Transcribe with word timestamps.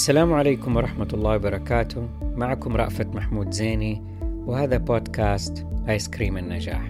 السلام 0.00 0.32
عليكم 0.32 0.76
ورحمة 0.76 1.08
الله 1.14 1.36
وبركاته. 1.36 2.08
معكم 2.22 2.76
رأفت 2.76 3.06
محمود 3.06 3.50
زيني 3.50 4.02
وهذا 4.22 4.76
بودكاست 4.76 5.66
آيس 5.88 6.08
كريم 6.08 6.38
النجاح. 6.38 6.88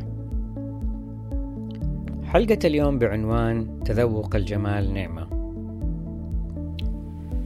حلقة 2.25 2.59
اليوم 2.65 2.99
بعنوان 2.99 3.81
تذوق 3.85 4.37
الجمال 4.37 4.95
نعمة. 4.95 5.27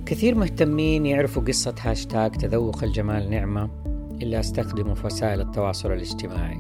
كثير 0.07 0.35
مهتمين 0.35 1.07
يعرفوا 1.07 1.43
قصة 1.43 1.75
هاشتاج 1.81 2.31
تذوق 2.31 2.85
الجمال 2.85 3.31
نعمة 3.31 3.71
اللي 4.23 4.41
أستخدمه 4.41 4.95
في 4.95 5.07
وسائل 5.07 5.41
التواصل 5.41 5.93
الاجتماعي 5.93 6.59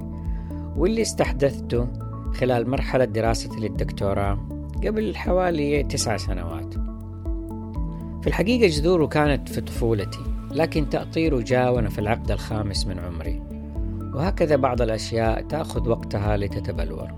واللي 0.77 1.03
استحدثته 1.03 1.89
خلال 2.33 2.71
مرحلة 2.71 3.05
دراستي 3.05 3.61
للدكتوراه 3.61 4.49
قبل 4.87 5.17
حوالي 5.17 5.83
تسع 5.83 6.17
سنوات. 6.17 6.84
في 8.25 8.31
الحقيقة 8.31 8.67
جذوره 8.67 9.07
كانت 9.07 9.49
في 9.49 9.61
طفولتي 9.61 10.19
لكن 10.51 10.89
تأطيره 10.89 11.41
جاء 11.41 11.75
وأنا 11.75 11.89
في 11.89 11.99
العقد 11.99 12.31
الخامس 12.31 12.87
من 12.87 12.99
عمري. 12.99 13.43
وهكذا 14.15 14.57
بعض 14.57 14.83
الأشياء 14.83 15.43
تأخذ 15.43 15.89
وقتها 15.89 16.37
لتتبلور. 16.37 17.09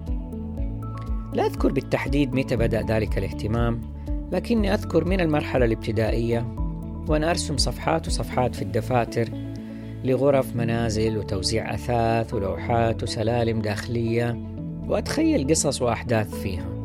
لا 1.32 1.46
أذكر 1.46 1.72
بالتحديد 1.72 2.34
متى 2.34 2.56
بدأ 2.56 2.82
ذلك 2.82 3.18
الاهتمام 3.18 3.80
لكني 4.32 4.74
أذكر 4.74 5.04
من 5.04 5.20
المرحلة 5.20 5.64
الابتدائية 5.64 6.56
وأنا 7.08 7.30
أرسم 7.30 7.56
صفحات 7.56 8.06
وصفحات 8.06 8.54
في 8.54 8.62
الدفاتر 8.62 9.28
لغرف 10.04 10.56
منازل 10.56 11.18
وتوزيع 11.18 11.74
أثاث 11.74 12.34
ولوحات 12.34 13.02
وسلالم 13.02 13.60
داخلية 13.60 14.40
وأتخيل 14.88 15.50
قصص 15.50 15.82
وأحداث 15.82 16.34
فيها. 16.34 16.75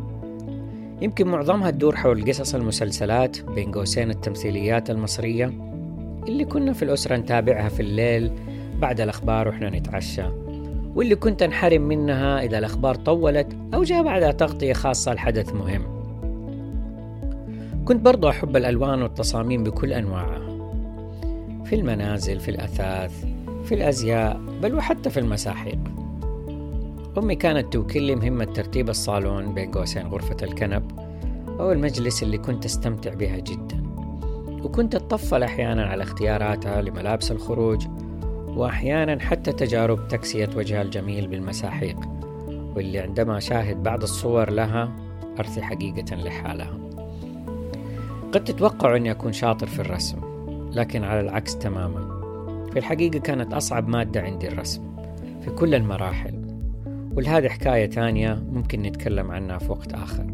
يمكن 1.02 1.28
معظمها 1.28 1.72
تدور 1.72 1.96
حول 1.96 2.30
قصص 2.30 2.56
المسلسلات 2.56 3.42
بين 3.42 3.72
قوسين 3.72 4.10
التمثيليات 4.10 4.90
المصرية 4.90 5.46
اللي 6.28 6.46
كنا 6.46 6.74
في 6.74 6.84
الأسرة 6.84 7.18
نتابعها 7.18 7.70
في 7.70 7.80
الليل 7.80 8.32
بعد 8.80 9.02
الأخبار 9.02 9.48
وإحنا 9.48 9.70
نتعشى 9.70 10.24
واللي 10.96 11.16
كنت 11.16 11.44
انحرم 11.44 11.82
منها 11.82 12.42
إذا 12.42 12.58
الأخبار 12.58 12.96
طولت 12.96 13.48
أو 13.74 13.84
جاء 13.84 14.04
بعدها 14.04 14.32
تغطية 14.32 14.74
خاصة 14.74 15.14
لحدث 15.14 15.54
مهم. 15.54 16.02
كنت 17.86 18.02
برضو 18.02 18.30
أحب 18.30 18.58
الألوان 18.58 19.02
والتصاميم 19.02 19.64
بكل 19.64 19.94
أنواعها 19.94 20.52
في 21.66 21.76
المنازل 21.76 22.40
في 22.40 22.52
الأثاث 22.52 23.26
في 23.66 23.76
الأزياء 23.76 24.42
بل 24.62 24.76
وحتى 24.76 25.10
في 25.10 25.20
المساحيق. 25.20 25.80
أمي 27.18 27.36
كانت 27.36 27.74
توكل 27.74 28.02
لي 28.02 28.16
مهمة 28.16 28.46
ترتيب 28.46 28.90
الصالون 28.90 29.54
بين 29.54 29.72
قوسين 29.72 30.08
غرفة 30.08 30.38
الكنب 30.44 31.00
أو 31.48 31.72
المجلس 31.72 32.24
اللي 32.24 32.38
كنت 32.38 32.66
أستمتع 32.66 33.14
بها 33.14 33.38
جدا. 33.38 33.84
وكنت 34.64 34.96
أتطفل 34.96 35.44
أحيانا 35.44 35.86
على 35.86 36.04
اختياراتها 36.04 36.82
لملابس 36.82 37.32
الخروج 37.32 37.88
وأحيانا 38.48 39.20
حتى 39.20 39.52
تجارب 39.52 40.08
تكسية 40.08 40.50
وجهها 40.56 40.82
الجميل 40.82 41.28
بالمساحيق 41.28 41.98
واللي 42.76 43.00
عندما 43.00 43.38
أشاهد 43.38 43.84
بعض 43.84 44.04
الصور 44.04 44.50
لها 44.50 44.92
أرثي 45.40 45.62
حقيقة 45.62 46.16
لحالها. 46.16 46.78
قد 48.32 48.44
تتوقع 48.44 48.96
أني 48.96 49.12
أكون 49.12 49.34
شاطر 49.34 49.68
في 49.68 49.80
الرسم 49.80 50.18
لكن 50.74 51.04
على 51.04 51.20
العكس 51.20 51.58
تماما. 51.58 52.22
في 52.72 52.80
الحقيقة 52.80 53.20
كانت 53.20 53.54
أصعب 53.54 53.88
مادة 53.88 54.22
عندي 54.22 54.48
الرسم 54.48 54.82
في 55.42 55.50
كل 55.50 55.76
المراحل. 55.76 56.41
ولهذه 57.16 57.48
حكاية 57.48 57.86
تانية 57.86 58.44
ممكن 58.52 58.82
نتكلم 58.82 59.32
عنها 59.32 59.58
في 59.58 59.72
وقت 59.72 59.94
آخر. 59.94 60.28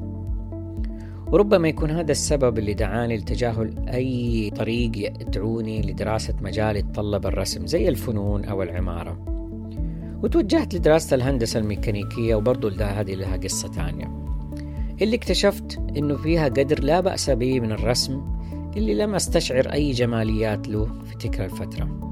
وربما 1.32 1.68
يكون 1.68 1.92
هذا 1.92 2.12
السبب 2.12 2.58
اللي 2.58 2.74
دعاني 2.74 3.18
لتجاهل 3.18 3.90
أي 3.90 4.50
طريق 4.56 4.92
يدعوني 4.98 5.82
لدراسة 5.82 6.34
مجال 6.42 6.76
يتطلب 6.76 7.26
الرسم 7.26 7.68
زي 7.68 7.90
الفنون 7.90 8.46
أو 8.46 8.64
العمارة. 8.64 9.18
وتوجهت 10.24 10.76
لدراسة 10.76 11.16
الهندسة 11.16 11.60
الميكانيكية 11.60 12.36
وبرضو 12.36 12.68
هذه 12.68 13.16
لها 13.16 13.38
قصة 13.38 13.68
تانية. 13.68 14.28
اللي 15.02 15.16
اكتشفت 15.16 15.80
إنه 15.98 16.16
فيها 16.16 16.46
قدر 16.46 16.84
لا 16.84 17.00
بأس 17.00 17.30
به 17.30 17.60
من 17.60 17.72
الرسم 17.72 18.22
اللي 18.78 18.94
لم 18.94 19.16
أستشعر 19.16 19.74
أي 19.74 19.92
جماليات 19.92 20.68
له 20.68 20.86
في 20.86 21.18
تلك 21.18 21.42
الفترة. 21.42 22.07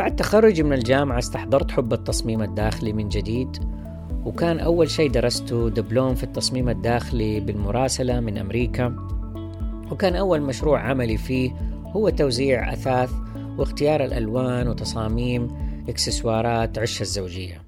بعد 0.00 0.16
تخرجي 0.16 0.62
من 0.62 0.72
الجامعة 0.72 1.18
استحضرت 1.18 1.70
حب 1.70 1.92
التصميم 1.92 2.42
الداخلي 2.42 2.92
من 2.92 3.08
جديد 3.08 3.56
وكان 4.24 4.60
أول 4.60 4.90
شيء 4.90 5.10
درسته 5.10 5.68
دبلوم 5.68 6.14
في 6.14 6.24
التصميم 6.24 6.68
الداخلي 6.68 7.40
بالمراسلة 7.40 8.20
من 8.20 8.38
أمريكا. 8.38 8.96
وكان 9.90 10.16
أول 10.16 10.40
مشروع 10.40 10.80
عملي 10.80 11.16
فيه 11.16 11.50
هو 11.86 12.08
توزيع 12.08 12.72
أثاث 12.72 13.10
واختيار 13.58 14.04
الألوان 14.04 14.68
وتصاميم 14.68 15.48
إكسسوارات 15.88 16.78
عش 16.78 17.00
الزوجية. 17.00 17.62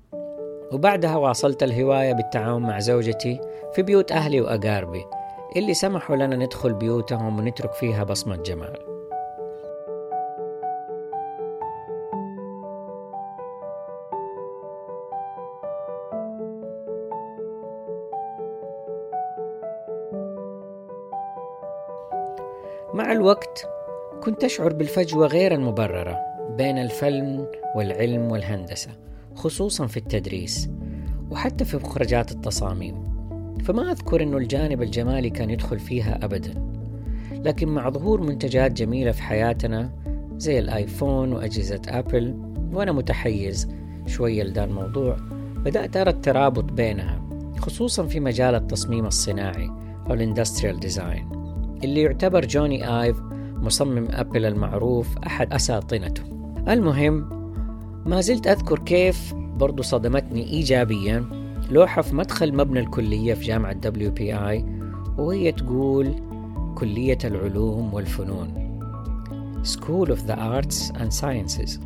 وبعدها 0.72 1.16
واصلت 1.16 1.62
الهواية 1.62 2.12
بالتعاون 2.12 2.62
مع 2.62 2.78
زوجتي 2.78 3.40
في 3.74 3.82
بيوت 3.82 4.12
أهلي 4.12 4.40
وأقاربي 4.40 5.04
اللي 5.56 5.74
سمحوا 5.74 6.16
لنا 6.16 6.36
ندخل 6.36 6.72
بيوتهم 6.72 7.38
ونترك 7.38 7.72
فيها 7.72 8.04
بصمة 8.04 8.36
جمال. 8.36 8.91
مع 22.94 23.12
الوقت 23.12 23.66
كنت 24.22 24.44
أشعر 24.44 24.72
بالفجوة 24.72 25.26
غير 25.26 25.54
المبررة 25.54 26.18
بين 26.56 26.78
الفن 26.78 27.46
والعلم 27.76 28.32
والهندسة 28.32 28.90
خصوصا 29.34 29.86
في 29.86 29.96
التدريس 29.96 30.70
وحتى 31.30 31.64
في 31.64 31.76
مخرجات 31.76 32.32
التصاميم. 32.32 33.12
فما 33.64 33.92
أذكر 33.92 34.22
أنه 34.22 34.36
الجانب 34.36 34.82
الجمالي 34.82 35.30
كان 35.30 35.50
يدخل 35.50 35.78
فيها 35.78 36.24
أبدا. 36.24 36.72
لكن 37.32 37.68
مع 37.68 37.90
ظهور 37.90 38.20
منتجات 38.20 38.72
جميلة 38.72 39.12
في 39.12 39.22
حياتنا 39.22 39.92
زي 40.36 40.58
الآيفون 40.58 41.32
وأجهزة 41.32 41.82
أبل 41.88 42.36
وأنا 42.72 42.92
متحيز 42.92 43.68
شوية 44.06 44.42
لدا 44.42 44.64
الموضوع 44.64 45.16
بدأت 45.56 45.96
أرى 45.96 46.10
الترابط 46.10 46.64
بينها 46.64 47.22
خصوصا 47.58 48.06
في 48.06 48.20
مجال 48.20 48.54
التصميم 48.54 49.06
الصناعي 49.06 49.70
أو 50.06 50.14
ال 50.14 50.20
industrial 50.20 50.80
design. 50.80 51.41
اللي 51.84 52.02
يعتبر 52.02 52.44
جوني 52.44 53.02
آيف 53.02 53.16
مصمم 53.56 54.08
أبل 54.10 54.44
المعروف 54.44 55.18
أحد 55.26 55.52
أساطنته 55.52 56.22
المهم 56.68 57.28
ما 58.06 58.20
زلت 58.20 58.46
أذكر 58.46 58.78
كيف 58.78 59.34
برضو 59.34 59.82
صدمتني 59.82 60.50
إيجابيا 60.50 61.24
لوحة 61.70 62.02
في 62.02 62.14
مدخل 62.14 62.56
مبنى 62.56 62.80
الكلية 62.80 63.34
في 63.34 63.44
جامعة 63.44 63.72
دبليو 63.72 64.10
بي 64.10 64.34
آي 64.34 64.64
وهي 65.18 65.52
تقول 65.52 66.14
كلية 66.74 67.18
العلوم 67.24 67.94
والفنون 67.94 68.62
School 69.64 70.10
of 70.10 70.26
the 70.26 70.34
Arts 70.34 70.90
and 70.90 71.12
Sciences. 71.12 71.80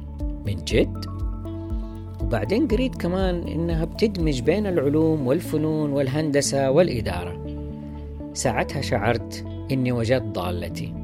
من 0.46 0.56
جد؟ 0.64 1.06
وبعدين 2.20 2.68
قريت 2.68 2.94
كمان 2.94 3.48
إنها 3.48 3.84
بتدمج 3.84 4.40
بين 4.40 4.66
العلوم 4.66 5.26
والفنون 5.26 5.92
والهندسة 5.92 6.70
والإدارة. 6.70 7.46
ساعتها 8.34 8.80
شعرت 8.80 9.44
إني 9.72 9.92
وجدت 9.92 10.34
ضالتي. 10.38 10.94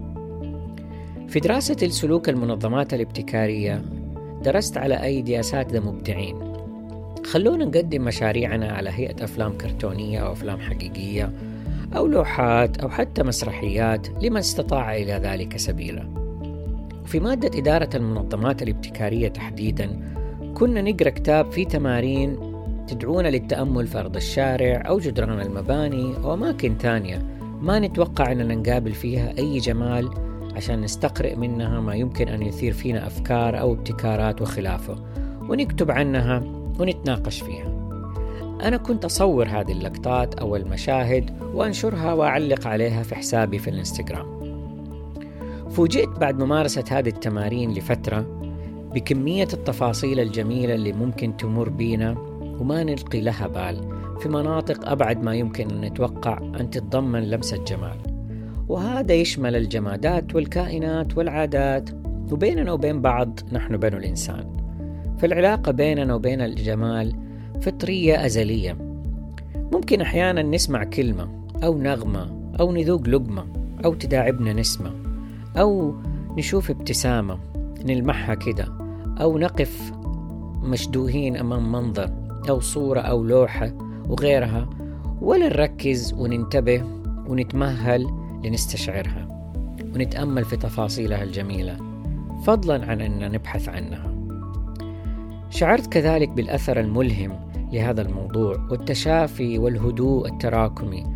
في 1.29 1.41
دراسة 1.41 1.76
السلوك 1.82 2.29
المنظمات 2.29 2.94
الابتكارية 2.94 3.82
درست 4.44 4.76
على 4.76 5.05
أيدي 5.05 5.41
أساتذة 5.41 5.81
مبدعين. 5.81 6.37
خلونا 7.25 7.64
نقدم 7.64 8.05
مشاريعنا 8.05 8.73
على 8.73 8.91
هيئة 8.91 9.25
أفلام 9.25 9.59
كرتونية 9.59 10.19
أو 10.19 10.32
أفلام 10.32 10.61
حقيقية 10.61 11.32
أو 11.97 12.06
لوحات 12.06 12.79
أو 12.79 12.88
حتى 12.88 13.23
مسرحيات 13.23 14.09
لمن 14.23 14.37
استطاع 14.37 14.97
إلى 14.97 15.12
ذلك 15.12 15.56
سبيلا. 15.56 16.09
في 17.06 17.20
مادة 17.20 17.59
إدارة 17.59 17.91
المنظمات 17.94 18.62
الابتكارية 18.62 19.29
تحديدا 19.29 20.12
كنا 20.55 20.82
نقرأ 20.82 21.11
كتاب 21.11 21.53
فيه 21.53 21.67
تمارين 21.67 22.37
تدعونا 22.87 23.29
للتأمل 23.29 23.87
في 23.87 23.99
أرض 23.99 24.17
الشارع 24.17 24.82
أو 24.88 24.99
جدران 24.99 25.41
المباني 25.41 26.17
أو 26.25 26.35
أماكن 26.35 26.79
تانية 26.79 27.23
ما 27.62 27.79
نتوقع 27.79 28.32
أننا 28.32 28.55
نقابل 28.55 28.93
فيها 28.93 29.38
أي 29.38 29.59
جمال 29.59 30.11
عشان 30.56 30.81
نستقرئ 30.81 31.37
منها 31.37 31.81
ما 31.81 31.94
يمكن 31.94 32.29
أن 32.29 32.43
يثير 32.43 32.73
فينا 32.73 33.06
أفكار 33.06 33.61
أو 33.61 33.73
ابتكارات 33.73 34.43
وخلافة 34.43 34.97
ونكتب 35.49 35.91
عنها 35.91 36.43
ونتناقش 36.81 37.41
فيها. 37.41 37.73
أنا 38.62 38.76
كنت 38.76 39.05
أصور 39.05 39.49
هذه 39.49 39.73
اللقطات 39.73 40.35
أو 40.35 40.56
المشاهد 40.56 41.31
وأنشرها 41.55 42.12
وأعلق 42.12 42.67
عليها 42.67 43.03
في 43.03 43.14
حسابي 43.14 43.59
في 43.59 43.70
الإنستغرام. 43.70 44.43
فوجئت 45.70 46.09
بعد 46.09 46.43
ممارسة 46.43 46.85
هذه 46.91 47.09
التمارين 47.09 47.73
لفترة 47.73 48.26
بكمية 48.94 49.49
التفاصيل 49.53 50.20
الجميلة 50.20 50.75
اللي 50.75 50.93
ممكن 50.93 51.37
تمر 51.37 51.69
بينا 51.69 52.19
وما 52.61 52.85
نلقي 52.85 53.20
لها 53.20 53.47
بال. 53.47 54.01
في 54.23 54.29
مناطق 54.29 54.89
أبعد 54.89 55.23
ما 55.23 55.35
يمكن 55.35 55.71
أن 55.71 55.81
نتوقع 55.81 56.39
أن 56.39 56.71
تتضمن 56.71 57.31
لمسة 57.31 57.65
جمال 57.65 57.97
وهذا 58.69 59.15
يشمل 59.15 59.57
الجمادات 59.57 60.35
والكائنات 60.35 61.19
والعادات. 61.19 61.91
وبيننا 62.33 62.73
وبين 62.73 63.01
بعض 63.01 63.41
نحن 63.53 63.77
بنو 63.77 63.99
الإنسان. 63.99 64.57
فالعلاقة 65.19 65.73
بيننا 65.73 66.15
وبين 66.15 66.41
الجمال 66.41 67.17
فطرية 67.61 68.27
أزلية. 68.27 68.79
ممكن 69.73 70.01
أحيانا 70.01 70.43
نسمع 70.43 70.85
كلمة 70.85 71.29
أو 71.65 71.79
نغمة 71.79 72.55
أو 72.61 72.73
نذوق 72.73 73.09
لقمة 73.09 73.45
أو 73.85 73.95
تداعبنا 73.95 74.53
نسمة 74.53 74.91
أو 75.57 75.95
نشوف 76.39 76.71
ابتسامة 76.71 77.39
نلمحها 77.85 78.35
كده 78.35 78.69
أو 79.21 79.39
نقف 79.39 79.93
مشدوهين 80.63 81.37
أمام 81.37 81.73
منظر 81.73 82.11
أو 82.49 82.61
صورة 82.61 83.01
أو 83.01 83.25
لوحة 83.25 83.81
وغيرها 84.08 84.70
ولا 85.20 85.49
نركز 85.49 86.12
وننتبه 86.12 86.82
ونتمهل 87.26 88.06
لنستشعرها 88.44 89.28
ونتأمل 89.94 90.44
في 90.44 90.56
تفاصيلها 90.56 91.22
الجميلة 91.22 91.76
فضلا 92.46 92.87
عن 92.87 93.00
أن 93.00 93.32
نبحث 93.32 93.69
عنها. 93.69 94.14
شعرت 95.50 95.87
كذلك 95.87 96.28
بالأثر 96.28 96.81
الملهم 96.81 97.50
لهذا 97.72 98.02
الموضوع 98.02 98.69
والتشافي 98.70 99.58
والهدوء 99.58 100.28
التراكمي 100.28 101.06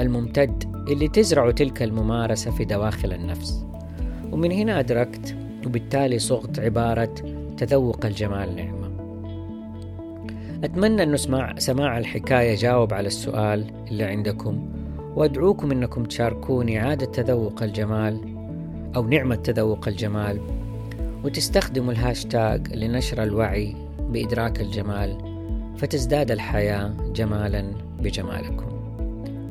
الممتد 0.00 0.64
اللي 0.88 1.08
تزرع 1.08 1.50
تلك 1.50 1.82
الممارسة 1.82 2.50
في 2.50 2.64
دواخل 2.64 3.12
النفس. 3.12 3.66
ومن 4.32 4.52
هنا 4.52 4.80
أدركت 4.80 5.36
وبالتالي 5.66 6.18
صغت 6.18 6.58
عبارة 6.58 7.14
تذوق 7.56 8.06
الجمال 8.06 8.56
نعمة 8.56 8.75
أتمنى 10.64 11.02
أن 11.02 11.16
سماع, 11.16 11.54
سماع 11.58 11.98
الحكاية 11.98 12.56
جاوب 12.56 12.94
على 12.94 13.06
السؤال 13.06 13.64
اللي 13.90 14.04
عندكم. 14.04 14.68
وأدعوكم 15.16 15.70
أنكم 15.70 16.04
تشاركوني 16.04 16.78
عادة 16.78 17.06
تذوق 17.06 17.62
الجمال 17.62 18.20
أو 18.96 19.06
نعمة 19.06 19.34
تذوق 19.34 19.88
الجمال. 19.88 20.40
وتستخدموا 21.24 21.92
الهاشتاج 21.92 22.74
لنشر 22.74 23.22
الوعي 23.22 23.76
بإدراك 24.00 24.60
الجمال 24.60 25.18
فتزداد 25.78 26.30
الحياة 26.30 26.94
جمالا 27.14 27.72
بجمالكم. 28.00 28.66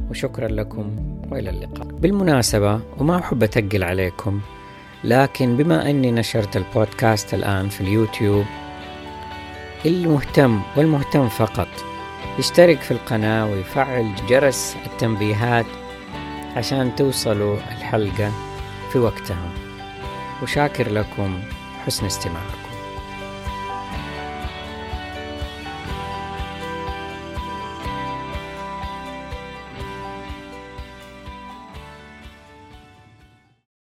وشكرا 0.10 0.48
لكم 0.48 0.96
وإلى 1.32 1.50
اللقاء. 1.50 1.88
بالمناسبة 1.88 2.80
وما 3.00 3.18
أحب 3.18 3.44
أتقل 3.44 3.84
عليكم 3.84 4.40
لكن 5.04 5.58
بما 5.58 5.90
أني 5.90 6.12
نشرت 6.12 6.58
البودكاست 6.58 7.34
الآن 7.34 7.70
في 7.70 7.82
اليوتيوب 7.82 8.46
المهتم 9.86 10.62
والمهتم 10.76 11.30
فقط. 11.30 11.68
يشترك 12.40 12.82
في 12.82 12.92
القناة 12.92 13.46
ويفعل 13.46 14.12
جرس 14.30 14.76
التنبيهات 14.86 15.66
عشان 16.56 16.96
توصلوا 16.96 17.58
الحلقة 17.58 18.32
في 18.92 19.00
وقتها. 19.00 19.50
وشاكر 20.44 20.92
لكم 20.92 21.40
حسن 21.86 22.06
استماعكم. 22.06 22.65